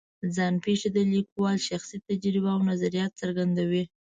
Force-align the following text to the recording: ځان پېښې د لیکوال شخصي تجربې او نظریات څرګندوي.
ځان 0.35 0.53
پېښې 0.65 0.89
د 0.93 0.97
لیکوال 1.13 1.57
شخصي 1.67 1.97
تجربې 2.07 2.49
او 2.53 2.59
نظریات 2.69 3.11
څرګندوي. 3.21 3.83